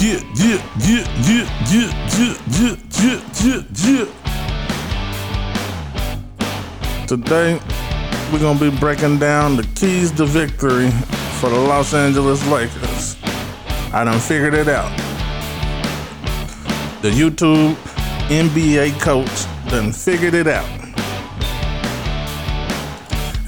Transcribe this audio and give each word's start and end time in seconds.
Yeah, 0.00 0.20
yeah, 0.36 0.62
yeah, 0.78 1.04
yeah, 1.26 1.46
yeah, 1.72 1.90
yeah, 2.14 2.76
yeah, 3.02 3.18
yeah, 3.42 3.62
yeah. 3.74 4.06
Today, 7.08 7.58
we're 8.32 8.38
gonna 8.38 8.60
be 8.60 8.70
breaking 8.78 9.18
down 9.18 9.56
the 9.56 9.64
keys 9.74 10.12
to 10.12 10.24
victory 10.24 10.92
for 11.40 11.50
the 11.50 11.58
Los 11.58 11.94
Angeles 11.94 12.46
Lakers. 12.46 13.16
I 13.92 14.04
done 14.04 14.20
figured 14.20 14.54
it 14.54 14.68
out. 14.68 14.96
The 17.02 17.10
YouTube 17.10 17.74
NBA 18.28 19.00
coach 19.00 19.46
done 19.68 19.90
figured 19.92 20.34
it 20.34 20.46
out. 20.46 20.68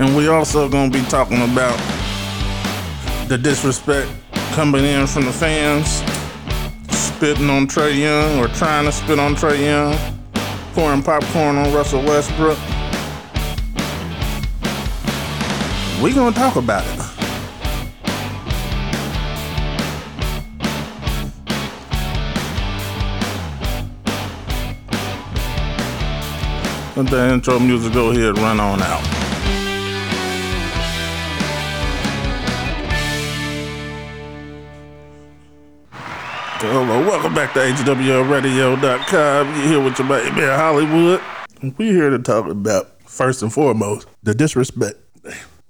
And 0.01 0.17
we 0.17 0.27
also 0.27 0.69
gonna 0.69 0.91
be 0.91 1.03
talking 1.03 1.43
about 1.43 1.79
the 3.28 3.38
disrespect 3.38 4.10
coming 4.52 4.84
in 4.84 5.06
from 5.06 5.27
the 5.27 5.32
fans, 5.32 6.02
spitting 7.20 7.51
on 7.51 7.66
Trae 7.66 8.01
Young 8.01 8.38
or 8.38 8.48
trying 8.48 8.87
to 8.87 8.92
spit 8.92 9.19
on 9.19 9.34
Trae 9.34 9.62
Young, 9.62 9.95
pouring 10.73 11.02
popcorn 11.02 11.59
on 11.59 11.70
Russell 11.70 12.02
Westbrook. 12.02 12.56
We 16.02 16.15
gonna 16.15 16.34
talk 16.34 16.56
about 16.56 16.83
it. 16.83 16.98
Let 26.96 27.10
the 27.10 27.34
intro 27.34 27.59
music 27.59 27.93
go 27.93 28.12
ahead 28.12 28.38
run 28.38 28.59
on 28.60 28.80
out. 28.80 29.20
Hello, 36.63 37.01
welcome 37.01 37.33
back 37.33 37.55
to 37.55 37.61
HWRadio.com. 37.61 39.49
You 39.57 39.63
here 39.63 39.83
with 39.83 39.99
your 39.99 40.07
man, 40.07 40.30
Hollywood. 40.35 41.19
We 41.79 41.87
here 41.87 42.11
to 42.11 42.19
talk 42.19 42.51
about 42.51 43.01
first 43.09 43.41
and 43.41 43.51
foremost 43.51 44.07
the 44.23 44.35
disrespect, 44.35 44.99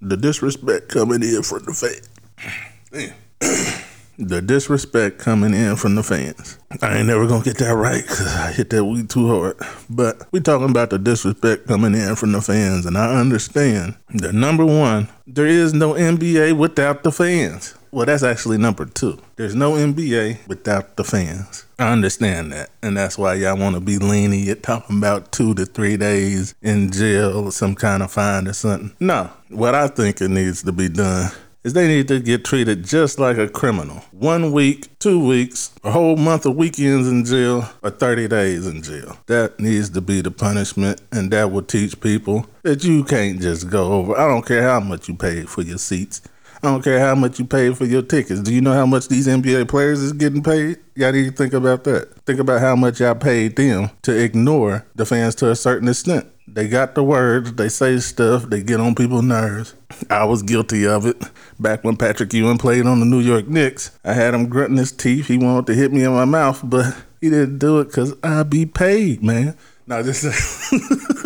the 0.00 0.16
disrespect 0.16 0.88
coming 0.88 1.22
in 1.22 1.44
from 1.44 1.64
the 1.64 1.74
fans. 1.74 3.14
the 4.18 4.42
disrespect 4.42 5.20
coming 5.20 5.54
in 5.54 5.76
from 5.76 5.94
the 5.94 6.02
fans. 6.02 6.58
I 6.82 6.98
ain't 6.98 7.06
never 7.06 7.28
gonna 7.28 7.44
get 7.44 7.58
that 7.58 7.76
right 7.76 8.02
because 8.02 8.26
I 8.26 8.50
hit 8.50 8.70
that 8.70 8.84
weed 8.84 9.08
too 9.08 9.28
hard. 9.28 9.58
But 9.88 10.26
we 10.32 10.40
talking 10.40 10.70
about 10.70 10.90
the 10.90 10.98
disrespect 10.98 11.68
coming 11.68 11.94
in 11.94 12.16
from 12.16 12.32
the 12.32 12.42
fans, 12.42 12.84
and 12.84 12.98
I 12.98 13.14
understand 13.14 13.94
that 14.14 14.34
number 14.34 14.66
one, 14.66 15.08
there 15.24 15.46
is 15.46 15.72
no 15.72 15.92
NBA 15.92 16.58
without 16.58 17.04
the 17.04 17.12
fans. 17.12 17.76
Well, 17.92 18.06
that's 18.06 18.22
actually 18.22 18.58
number 18.58 18.84
two. 18.84 19.18
There's 19.36 19.54
no 19.54 19.72
NBA 19.72 20.46
without 20.46 20.96
the 20.96 21.02
fans. 21.02 21.64
I 21.78 21.90
understand 21.90 22.52
that. 22.52 22.70
And 22.82 22.96
that's 22.96 23.18
why 23.18 23.34
y'all 23.34 23.56
want 23.58 23.74
to 23.74 23.80
be 23.80 23.98
lenient, 23.98 24.62
talking 24.62 24.98
about 24.98 25.32
two 25.32 25.54
to 25.54 25.66
three 25.66 25.96
days 25.96 26.54
in 26.62 26.92
jail 26.92 27.46
or 27.46 27.52
some 27.52 27.74
kind 27.74 28.02
of 28.02 28.12
fine 28.12 28.46
or 28.46 28.52
something. 28.52 28.94
No. 29.00 29.30
What 29.48 29.74
I 29.74 29.88
think 29.88 30.20
it 30.20 30.30
needs 30.30 30.62
to 30.62 30.72
be 30.72 30.88
done 30.88 31.32
is 31.64 31.72
they 31.72 31.88
need 31.88 32.08
to 32.08 32.20
get 32.20 32.44
treated 32.44 32.84
just 32.84 33.18
like 33.18 33.36
a 33.36 33.48
criminal. 33.48 33.96
One 34.12 34.52
week, 34.52 34.98
two 34.98 35.24
weeks, 35.24 35.72
a 35.84 35.90
whole 35.90 36.16
month 36.16 36.46
of 36.46 36.56
weekends 36.56 37.08
in 37.08 37.24
jail, 37.24 37.68
or 37.82 37.90
30 37.90 38.28
days 38.28 38.66
in 38.66 38.82
jail. 38.82 39.18
That 39.26 39.60
needs 39.60 39.90
to 39.90 40.00
be 40.00 40.22
the 40.22 40.30
punishment, 40.30 41.02
and 41.12 41.30
that 41.32 41.50
will 41.50 41.62
teach 41.62 42.00
people 42.00 42.46
that 42.62 42.84
you 42.84 43.04
can't 43.04 43.40
just 43.40 43.68
go 43.68 43.92
over. 43.92 44.16
I 44.16 44.26
don't 44.28 44.46
care 44.46 44.62
how 44.62 44.80
much 44.80 45.08
you 45.08 45.14
pay 45.14 45.42
for 45.42 45.62
your 45.62 45.78
seats. 45.78 46.22
I 46.62 46.66
don't 46.66 46.84
care 46.84 47.00
how 47.00 47.14
much 47.14 47.38
you 47.38 47.46
pay 47.46 47.72
for 47.72 47.86
your 47.86 48.02
tickets. 48.02 48.40
Do 48.40 48.52
you 48.52 48.60
know 48.60 48.74
how 48.74 48.84
much 48.84 49.08
these 49.08 49.26
NBA 49.26 49.68
players 49.68 50.02
is 50.02 50.12
getting 50.12 50.42
paid? 50.42 50.78
Y'all 50.94 51.10
need 51.12 51.30
to 51.30 51.32
think 51.32 51.54
about 51.54 51.84
that. 51.84 52.14
Think 52.26 52.38
about 52.38 52.60
how 52.60 52.76
much 52.76 53.00
y'all 53.00 53.14
paid 53.14 53.56
them 53.56 53.90
to 54.02 54.12
ignore 54.12 54.84
the 54.94 55.06
fans 55.06 55.34
to 55.36 55.50
a 55.50 55.56
certain 55.56 55.88
extent. 55.88 56.26
They 56.46 56.68
got 56.68 56.94
the 56.94 57.02
words, 57.02 57.52
they 57.54 57.68
say 57.70 57.98
stuff, 57.98 58.50
they 58.50 58.62
get 58.62 58.80
on 58.80 58.94
people's 58.94 59.22
nerves. 59.22 59.74
I 60.10 60.24
was 60.24 60.42
guilty 60.42 60.86
of 60.86 61.06
it. 61.06 61.16
Back 61.58 61.82
when 61.82 61.96
Patrick 61.96 62.32
Ewing 62.34 62.58
played 62.58 62.86
on 62.86 63.00
the 63.00 63.06
New 63.06 63.20
York 63.20 63.48
Knicks, 63.48 63.96
I 64.04 64.12
had 64.12 64.34
him 64.34 64.48
grunting 64.48 64.76
his 64.76 64.92
teeth. 64.92 65.28
He 65.28 65.38
wanted 65.38 65.66
to 65.66 65.74
hit 65.74 65.92
me 65.92 66.04
in 66.04 66.12
my 66.12 66.24
mouth, 66.26 66.60
but 66.64 66.94
he 67.20 67.30
didn't 67.30 67.58
do 67.58 67.78
it 67.80 67.86
because 67.86 68.14
I 68.22 68.42
be 68.42 68.66
paid, 68.66 69.22
man. 69.22 69.56
No, 69.86 70.02
just 70.02 70.22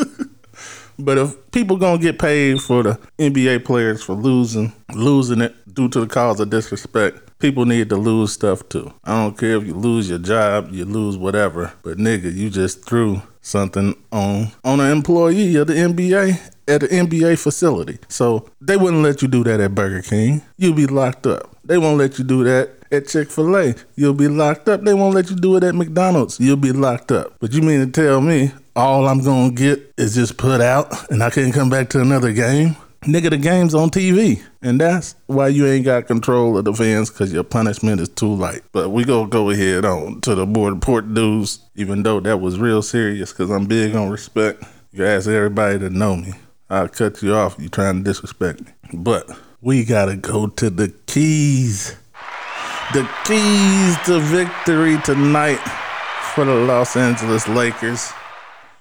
But 0.98 1.18
if 1.18 1.50
people 1.50 1.76
gonna 1.76 1.98
get 1.98 2.18
paid 2.18 2.60
for 2.60 2.82
the 2.82 2.98
NBA 3.18 3.64
players 3.64 4.02
for 4.02 4.14
losing, 4.14 4.72
losing 4.94 5.40
it 5.40 5.54
due 5.74 5.88
to 5.88 6.00
the 6.00 6.06
cause 6.06 6.40
of 6.40 6.50
disrespect, 6.50 7.38
people 7.38 7.64
need 7.64 7.88
to 7.88 7.96
lose 7.96 8.32
stuff 8.32 8.68
too. 8.68 8.92
I 9.04 9.22
don't 9.22 9.36
care 9.36 9.56
if 9.56 9.66
you 9.66 9.74
lose 9.74 10.08
your 10.08 10.18
job, 10.18 10.68
you 10.70 10.84
lose 10.84 11.16
whatever, 11.16 11.72
but 11.82 11.98
nigga, 11.98 12.32
you 12.32 12.50
just 12.50 12.84
threw 12.84 13.22
something 13.40 13.94
on 14.12 14.48
on 14.64 14.80
an 14.80 14.90
employee 14.90 15.56
of 15.56 15.66
the 15.66 15.74
NBA 15.74 16.40
at 16.68 16.80
the 16.80 16.88
NBA 16.88 17.38
facility. 17.38 17.98
So 18.08 18.48
they 18.60 18.76
wouldn't 18.76 19.02
let 19.02 19.22
you 19.22 19.28
do 19.28 19.44
that 19.44 19.60
at 19.60 19.74
Burger 19.74 20.02
King. 20.02 20.42
You'd 20.56 20.76
be 20.76 20.86
locked 20.86 21.26
up. 21.26 21.53
They 21.64 21.78
won't 21.78 21.98
let 21.98 22.18
you 22.18 22.24
do 22.24 22.44
that 22.44 22.70
at 22.92 23.08
Chick 23.08 23.30
fil 23.30 23.56
A. 23.56 23.74
You'll 23.96 24.14
be 24.14 24.28
locked 24.28 24.68
up. 24.68 24.82
They 24.82 24.94
won't 24.94 25.14
let 25.14 25.30
you 25.30 25.36
do 25.36 25.56
it 25.56 25.64
at 25.64 25.74
McDonald's. 25.74 26.38
You'll 26.38 26.56
be 26.56 26.72
locked 26.72 27.12
up. 27.12 27.34
But 27.40 27.52
you 27.52 27.62
mean 27.62 27.80
to 27.80 27.90
tell 27.90 28.20
me 28.20 28.52
all 28.76 29.06
I'm 29.06 29.22
gonna 29.22 29.52
get 29.52 29.92
is 29.96 30.14
just 30.14 30.36
put 30.36 30.60
out 30.60 31.10
and 31.10 31.22
I 31.22 31.30
can't 31.30 31.54
come 31.54 31.70
back 31.70 31.90
to 31.90 32.00
another 32.00 32.32
game? 32.32 32.76
Nigga, 33.02 33.28
the 33.28 33.36
game's 33.36 33.74
on 33.74 33.90
TV. 33.90 34.42
And 34.62 34.80
that's 34.80 35.14
why 35.26 35.48
you 35.48 35.66
ain't 35.66 35.84
got 35.84 36.06
control 36.06 36.56
of 36.56 36.64
the 36.64 36.72
fans 36.72 37.10
because 37.10 37.32
your 37.32 37.44
punishment 37.44 38.00
is 38.00 38.08
too 38.08 38.34
light. 38.34 38.62
But 38.72 38.90
we 38.90 39.04
gonna 39.04 39.28
go 39.28 39.50
ahead 39.50 39.84
on 39.84 40.20
to 40.22 40.34
the 40.34 40.46
board 40.46 40.80
port 40.80 41.06
news, 41.06 41.58
even 41.76 42.02
though 42.02 42.20
that 42.20 42.38
was 42.38 42.58
real 42.58 42.80
serious 42.82 43.30
because 43.32 43.50
I'm 43.50 43.66
big 43.66 43.94
on 43.94 44.08
respect. 44.10 44.64
You 44.92 45.04
ask 45.04 45.28
everybody 45.28 45.78
to 45.80 45.90
know 45.90 46.16
me. 46.16 46.32
I'll 46.70 46.88
cut 46.88 47.22
you 47.22 47.34
off. 47.34 47.56
You 47.58 47.68
trying 47.68 47.98
to 47.98 48.04
disrespect 48.04 48.62
me. 48.62 48.72
But 48.94 49.30
we 49.64 49.82
gotta 49.82 50.14
go 50.14 50.46
to 50.46 50.68
the 50.68 50.92
keys. 51.06 51.96
The 52.92 53.08
keys 53.24 53.96
to 54.04 54.20
victory 54.20 54.98
tonight 55.02 55.56
for 56.34 56.44
the 56.44 56.54
Los 56.54 56.96
Angeles 56.96 57.48
Lakers. 57.48 58.12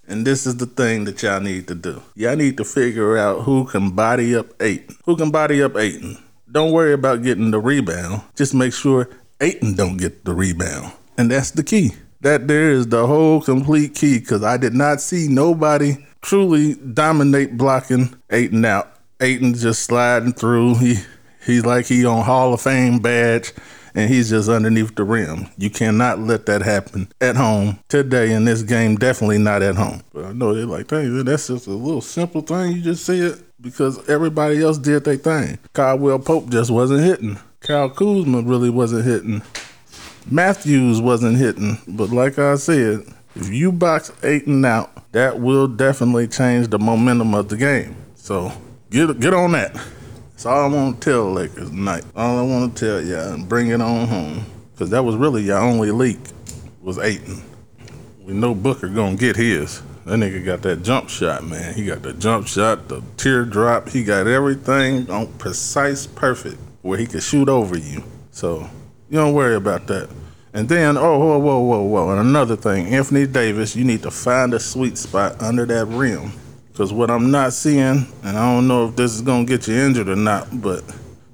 And 0.10 0.28
this 0.28 0.46
is 0.46 0.58
the 0.58 0.66
thing 0.66 1.06
that 1.06 1.24
y'all 1.24 1.40
need 1.40 1.70
to 1.70 1.76
do. 1.76 2.04
Y'all 2.16 2.36
need 2.36 2.58
to 2.58 2.66
figure 2.66 3.18
out 3.18 3.44
who 3.44 3.64
can 3.64 3.92
body 3.92 4.36
up 4.36 4.48
Ayton. 4.62 4.98
Who 5.06 5.16
can 5.16 5.32
body 5.32 5.64
up 5.64 5.78
Ayton? 5.78 6.22
Don't 6.52 6.74
worry 6.74 6.92
about 6.92 7.24
getting 7.24 7.52
the 7.52 7.60
rebound. 7.60 8.22
Just 8.36 8.54
make 8.54 8.74
sure 8.74 9.08
Ayton 9.40 9.76
don't 9.76 9.96
get 9.96 10.26
the 10.26 10.34
rebound. 10.34 10.92
And 11.18 11.32
that's 11.32 11.52
the 11.52 11.64
key. 11.64 11.92
That 12.20 12.50
there 12.50 12.72
is 12.72 12.88
the 12.88 13.08
whole 13.08 13.40
complete 13.40 13.96
key 13.96 14.20
because 14.20 14.44
I 14.44 14.58
did 14.58 14.74
not 14.74 15.00
see 15.00 15.30
nobody 15.30 15.96
truly 16.22 16.76
dominate 16.76 17.56
blocking 17.56 18.14
Ayton 18.30 18.66
out. 18.66 18.90
Ayton 19.19 19.53
just 19.53 19.84
sliding 19.84 20.34
through. 20.34 20.75
He 20.75 20.97
he's 21.46 21.66
like 21.66 21.85
he 21.85 22.06
on 22.06 22.24
Hall 22.24 22.53
of 22.53 22.62
Fame 22.62 23.00
badge 23.00 23.53
and 23.96 24.09
he's 24.09 24.29
just 24.29 24.50
underneath 24.50 24.96
the 24.96 25.03
rim. 25.03 25.47
You 25.57 25.69
cannot 25.69 26.19
let 26.19 26.46
that 26.47 26.62
happen 26.62 27.12
at 27.22 27.35
home 27.35 27.79
today 27.90 28.34
in 28.34 28.46
this 28.46 28.63
game. 28.63 28.96
Definitely 28.96 29.38
not 29.38 29.62
at 29.62 29.75
home. 29.75 30.01
But 30.13 30.25
I 30.25 30.31
know 30.34 30.53
they're 30.53 30.66
like, 30.66 30.90
hey, 30.90 31.07
that's 31.24 31.47
just 31.47 31.68
a 31.68 31.72
little 31.72 32.01
simple 32.01 32.41
thing. 32.41 32.74
You 32.74 32.81
just 32.81 33.07
it 33.09 33.41
because 33.62 34.07
everybody 34.09 34.62
else 34.62 34.78
did 34.78 35.03
their 35.03 35.18
thing. 35.18 35.59
Caldwell 35.74 36.19
Pope 36.19 36.50
just 36.50 36.72
wasn't 36.72 37.01
hitting. 37.01 37.40
Kyle 37.62 37.90
Kuzma 37.90 38.41
really 38.41 38.69
wasn't 38.69 39.06
hitting. 39.06 39.41
Matthews 40.30 41.00
wasn't 41.00 41.38
hitting. 41.38 41.78
But 41.88 42.09
like 42.09 42.40
I 42.40 42.56
said, 42.56 43.03
if 43.35 43.50
you 43.50 43.72
box 43.72 44.12
Ayton 44.24 44.66
out, 44.66 45.12
that 45.13 45.40
will 45.40 45.68
definitely 45.68 46.28
change 46.28 46.69
the 46.69 46.80
momentum 46.80 47.34
of 47.34 47.50
the 47.50 47.57
game. 47.57 47.95
So 48.16 48.51
get 48.94 49.20
get 49.20 49.34
on 49.34 49.52
that. 49.54 49.74
That's 49.74 50.46
all 50.46 50.66
I 50.66 50.68
want 50.68 51.02
to 51.02 51.09
tell 51.09 51.34
Lakers 51.34 51.69
tonight. 51.69 52.04
All 52.16 52.38
I 52.38 52.42
want 52.44 52.78
to 52.78 52.86
tell 52.86 53.01
y'all 53.01 53.34
and 53.34 53.50
bring 53.50 53.69
it 53.69 53.81
on 53.81 54.07
home. 54.07 54.45
Because 54.72 54.92
that 54.92 55.04
was 55.04 55.16
really 55.16 55.44
your 55.44 55.57
only 55.57 55.92
leak 55.92 56.19
was 56.81 57.00
Ayton. 57.00 57.42
We 58.22 58.34
know 58.34 58.56
Booker 58.56 58.88
going 58.88 59.18
to 59.18 59.19
get 59.19 59.36
his. 59.36 59.81
That 60.06 60.19
nigga 60.19 60.45
got 60.45 60.62
that 60.63 60.84
jump 60.84 61.10
shot, 61.10 61.44
man. 61.44 61.74
He 61.74 61.86
got 61.86 62.04
the 62.04 62.13
jump 62.13 62.48
shot, 62.48 62.88
the 62.88 63.01
teardrop. 63.18 63.90
He 63.90 64.04
got 64.04 64.28
everything 64.28 65.10
on 65.10 65.31
precise, 65.34 66.07
perfect, 66.07 66.57
where 66.81 66.98
he 66.98 67.07
could 67.07 67.24
shoot 67.24 67.50
over 67.50 67.78
you. 67.78 68.04
So 68.31 68.69
you 69.10 69.18
don't 69.18 69.34
worry 69.34 69.56
about 69.56 69.88
that. 69.88 70.10
And 70.54 70.69
then, 70.69 70.98
oh, 70.98 71.18
whoa, 71.19 71.40
whoa, 71.40 71.60
whoa, 71.60 71.81
whoa. 71.81 72.10
And 72.12 72.19
another 72.19 72.56
thing, 72.56 72.88
Anthony 72.88 73.25
Davis, 73.25 73.75
you 73.75 73.86
need 73.86 74.04
to 74.04 74.12
find 74.12 74.54
a 74.54 74.60
sweet 74.60 74.98
spot 74.98 75.42
under 75.42 75.66
that 75.66 75.86
rim 75.86 76.31
because 76.74 76.92
what 76.92 77.12
I'm 77.12 77.30
not 77.30 77.54
seeing, 77.54 78.08
and 78.24 78.38
I 78.38 78.52
don't 78.52 78.68
know 78.68 78.88
if 78.88 78.96
this 78.96 79.14
is 79.14 79.22
going 79.22 79.46
to 79.46 79.58
get 79.58 79.68
you 79.68 79.75
injured 79.75 80.10
or 80.10 80.16
not, 80.16 80.60
but 80.60 80.84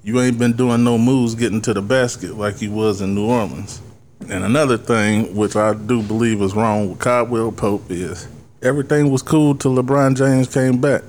you 0.04 0.20
ain't 0.20 0.38
been 0.38 0.52
doing 0.52 0.84
no 0.84 0.98
moves 0.98 1.34
getting 1.34 1.62
to 1.62 1.74
the 1.74 1.82
basket 1.82 2.36
like 2.36 2.62
you 2.62 2.72
was 2.72 3.00
in 3.00 3.16
New 3.16 3.26
Orleans. 3.26 3.82
And 4.28 4.44
another 4.44 4.78
thing, 4.78 5.34
which 5.34 5.56
I 5.56 5.76
do 5.76 6.04
believe 6.04 6.42
is 6.42 6.54
wrong 6.56 6.90
with 6.90 7.00
Caldwell 7.00 7.54
Pope, 7.54 7.90
is 7.90 8.28
everything 8.62 9.12
was 9.12 9.22
cool 9.22 9.56
till 9.56 9.74
LeBron 9.76 10.18
James 10.18 10.54
came 10.54 10.82
back. 10.82 11.04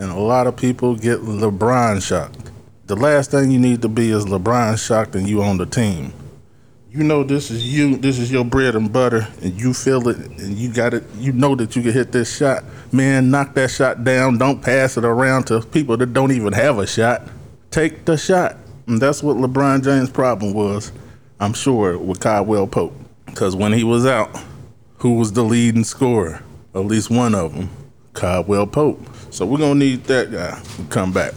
And 0.00 0.10
a 0.10 0.18
lot 0.18 0.48
of 0.48 0.56
people 0.56 0.96
get 0.96 1.20
LeBron 1.20 2.04
shocked. 2.04 2.50
The 2.86 2.96
last 2.96 3.30
thing 3.30 3.52
you 3.52 3.60
need 3.60 3.82
to 3.82 3.88
be 3.88 4.10
is 4.10 4.24
LeBron 4.24 4.84
shocked 4.84 5.14
and 5.14 5.28
you 5.28 5.40
on 5.40 5.56
the 5.56 5.66
team. 5.66 6.12
You 6.90 7.04
know 7.04 7.22
this 7.22 7.50
is 7.50 7.66
you, 7.66 7.96
this 7.96 8.18
is 8.18 8.32
your 8.32 8.44
bread 8.44 8.74
and 8.74 8.92
butter, 8.92 9.28
and 9.42 9.60
you 9.60 9.74
feel 9.74 10.08
it, 10.08 10.16
and 10.16 10.56
you 10.56 10.72
got 10.72 10.94
it, 10.94 11.04
you 11.16 11.32
know 11.32 11.54
that 11.54 11.76
you 11.76 11.82
can 11.82 11.92
hit 11.92 12.12
this 12.12 12.34
shot. 12.34 12.64
Man, 12.92 13.30
knock 13.30 13.54
that 13.54 13.70
shot 13.70 14.04
down. 14.04 14.38
Don't 14.38 14.62
pass 14.62 14.96
it 14.96 15.04
around 15.04 15.44
to 15.48 15.60
people 15.60 15.96
that 15.98 16.12
don't 16.12 16.32
even 16.32 16.52
have 16.54 16.78
a 16.78 16.86
shot. 16.86 17.22
Take 17.70 18.06
the 18.06 18.16
shot. 18.16 18.56
And 18.86 19.00
that's 19.00 19.22
what 19.22 19.36
LeBron 19.36 19.84
James' 19.84 20.08
problem 20.08 20.54
was, 20.54 20.90
I'm 21.40 21.52
sure, 21.52 21.98
with 21.98 22.20
Caldwell 22.20 22.66
Pope. 22.66 22.94
Because 23.26 23.54
when 23.54 23.74
he 23.74 23.84
was 23.84 24.06
out, 24.06 24.30
who 24.96 25.14
was 25.14 25.32
the 25.32 25.42
leading 25.42 25.84
scorer? 25.84 26.42
At 26.74 26.86
least 26.86 27.10
one 27.10 27.34
of 27.34 27.54
them, 27.54 27.68
Caldwell 28.14 28.66
Pope. 28.66 29.00
So 29.30 29.44
we're 29.44 29.58
to 29.58 29.74
need 29.74 30.04
that 30.04 30.32
guy 30.32 30.58
to 30.76 30.84
come 30.84 31.12
back 31.12 31.34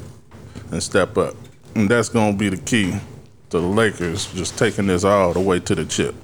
and 0.71 0.81
step 0.81 1.18
up. 1.18 1.36
And 1.75 1.89
that's 1.89 2.07
to 2.31 2.38
be 2.38 2.48
the 2.48 2.57
key 2.57 2.94
the 3.51 3.59
Lakers 3.59 4.31
just 4.33 4.57
taking 4.57 4.88
this 4.88 5.03
all 5.03 5.33
the 5.33 5.39
way 5.39 5.59
to 5.59 5.75
the 5.75 5.83
chip. 5.86 6.15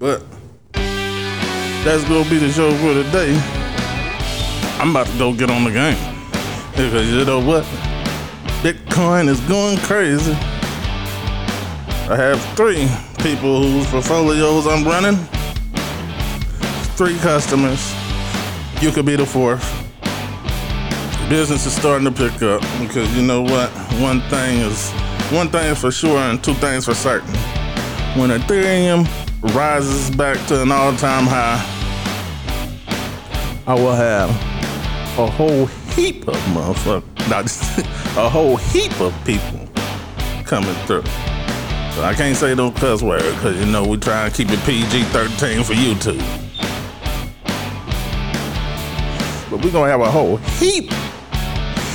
But 0.00 0.24
that's 0.72 2.02
to 2.04 2.28
be 2.28 2.38
the 2.38 2.50
show 2.50 2.70
for 2.78 2.94
today. 2.94 3.38
I'm 4.80 4.90
about 4.90 5.06
to 5.06 5.18
go 5.18 5.32
get 5.32 5.50
on 5.50 5.64
the 5.64 5.70
game. 5.70 5.96
Because 6.72 7.08
you 7.08 7.24
know 7.24 7.38
what? 7.38 7.62
Bitcoin 8.64 9.28
is 9.28 9.38
going 9.42 9.78
crazy. 9.78 10.32
I 12.10 12.16
have 12.16 12.42
three 12.56 12.88
people 13.22 13.62
whose 13.62 13.86
portfolios 13.86 14.66
I'm 14.66 14.84
running. 14.84 15.16
Three 16.96 17.16
customers. 17.18 17.94
You 18.82 18.90
could 18.90 19.06
be 19.06 19.14
the 19.14 19.24
fourth. 19.24 19.62
Business 21.28 21.66
is 21.66 21.74
starting 21.74 22.04
to 22.04 22.12
pick 22.12 22.42
up 22.42 22.60
because 22.80 23.16
you 23.16 23.22
know 23.22 23.42
what? 23.42 23.70
One 24.00 24.20
thing 24.28 24.58
is 24.58 24.90
one 25.32 25.48
thing 25.48 25.74
for 25.74 25.90
sure 25.90 26.18
and 26.18 26.42
two 26.42 26.54
things 26.54 26.84
for 26.84 26.94
certain. 26.94 27.34
When 28.18 28.30
Ethereum 28.30 29.06
rises 29.54 30.14
back 30.14 30.44
to 30.48 30.62
an 30.62 30.70
all-time 30.70 31.24
high, 31.24 31.62
I 33.66 33.74
will 33.74 33.94
have 33.94 34.30
a 35.18 35.26
whole 35.26 35.66
heap 35.94 36.28
of 36.28 36.36
motherfuckers, 36.52 37.28
not 38.16 38.16
a 38.18 38.28
whole 38.28 38.56
heap 38.56 39.00
of 39.00 39.14
people 39.24 39.66
coming 40.44 40.74
through. 40.86 41.04
So 41.94 42.02
I 42.02 42.12
can't 42.16 42.36
say 42.36 42.54
no 42.54 42.70
cuss 42.70 43.02
word 43.02 43.22
because 43.22 43.56
you 43.58 43.66
know 43.66 43.86
we 43.86 43.96
try 43.96 44.28
to 44.28 44.36
keep 44.36 44.50
it 44.50 44.58
PG-13 44.64 45.64
for 45.64 45.74
YouTube. 45.74 46.18
But 49.50 49.64
we're 49.64 49.72
gonna 49.72 49.90
have 49.90 50.00
a 50.00 50.10
whole 50.10 50.36
heap, 50.58 50.92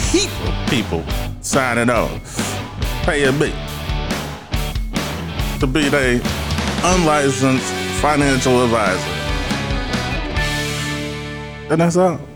heap 0.10 0.32
of 0.48 0.70
people 0.70 1.04
signing 1.42 1.90
on, 1.90 2.22
paying 3.10 3.40
me 3.40 3.50
to 5.60 5.66
be 5.66 5.90
their 5.90 6.22
unlicensed 6.84 7.74
financial 8.00 8.64
advisor. 8.64 9.10
And 11.72 11.82
that's 11.82 11.98
all. 11.98 12.29